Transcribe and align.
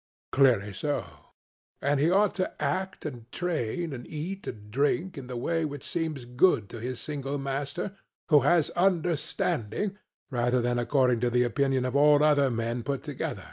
CRITO: 0.31 0.53
Clearly 0.57 0.73
so. 0.73 0.97
SOCRATES: 1.01 1.17
And 1.83 1.99
he 1.99 2.09
ought 2.09 2.33
to 2.33 2.59
act 2.59 3.05
and 3.05 3.31
train, 3.31 3.93
and 3.93 4.07
eat 4.07 4.47
and 4.47 4.71
drink 4.71 5.15
in 5.15 5.27
the 5.27 5.37
way 5.37 5.63
which 5.63 5.87
seems 5.87 6.25
good 6.25 6.69
to 6.69 6.79
his 6.79 6.99
single 6.99 7.37
master 7.37 7.95
who 8.29 8.39
has 8.39 8.71
understanding, 8.71 9.99
rather 10.31 10.59
than 10.59 10.79
according 10.79 11.19
to 11.19 11.29
the 11.29 11.43
opinion 11.43 11.85
of 11.85 11.95
all 11.95 12.23
other 12.23 12.49
men 12.49 12.81
put 12.81 13.03
together? 13.03 13.39